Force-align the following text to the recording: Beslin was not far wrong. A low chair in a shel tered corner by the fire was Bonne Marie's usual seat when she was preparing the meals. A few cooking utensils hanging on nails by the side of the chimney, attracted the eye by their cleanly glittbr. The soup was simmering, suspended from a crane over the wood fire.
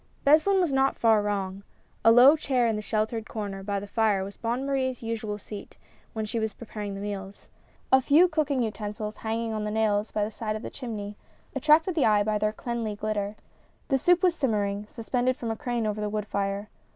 Beslin 0.25 0.59
was 0.59 0.73
not 0.73 0.97
far 0.97 1.21
wrong. 1.21 1.61
A 2.03 2.11
low 2.11 2.35
chair 2.35 2.65
in 2.65 2.75
a 2.75 2.81
shel 2.81 3.05
tered 3.05 3.27
corner 3.27 3.61
by 3.61 3.79
the 3.79 3.85
fire 3.85 4.23
was 4.23 4.35
Bonne 4.35 4.65
Marie's 4.65 5.03
usual 5.03 5.37
seat 5.37 5.77
when 6.13 6.25
she 6.25 6.39
was 6.39 6.55
preparing 6.55 6.95
the 6.95 6.99
meals. 6.99 7.49
A 7.91 8.01
few 8.01 8.27
cooking 8.27 8.63
utensils 8.63 9.17
hanging 9.17 9.53
on 9.53 9.63
nails 9.65 10.11
by 10.11 10.23
the 10.23 10.31
side 10.31 10.55
of 10.55 10.63
the 10.63 10.71
chimney, 10.71 11.17
attracted 11.55 11.93
the 11.93 12.05
eye 12.07 12.23
by 12.23 12.39
their 12.39 12.51
cleanly 12.51 12.95
glittbr. 12.95 13.35
The 13.89 13.99
soup 13.99 14.23
was 14.23 14.33
simmering, 14.33 14.87
suspended 14.89 15.37
from 15.37 15.51
a 15.51 15.55
crane 15.55 15.85
over 15.85 16.01
the 16.01 16.09
wood 16.09 16.25
fire. 16.25 16.69